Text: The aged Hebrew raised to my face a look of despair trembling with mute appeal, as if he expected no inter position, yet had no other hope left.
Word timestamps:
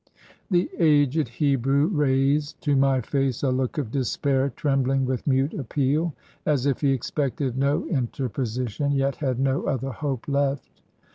The 0.49 0.67
aged 0.79 1.27
Hebrew 1.29 1.85
raised 1.85 2.59
to 2.61 2.75
my 2.75 3.01
face 3.01 3.43
a 3.43 3.51
look 3.51 3.77
of 3.77 3.91
despair 3.91 4.51
trembling 4.55 5.05
with 5.05 5.27
mute 5.27 5.53
appeal, 5.53 6.15
as 6.43 6.65
if 6.65 6.81
he 6.81 6.91
expected 6.91 7.55
no 7.55 7.83
inter 7.85 8.27
position, 8.27 8.93
yet 8.93 9.17
had 9.17 9.37
no 9.39 9.65
other 9.67 9.91
hope 9.91 10.27
left. 10.27 10.81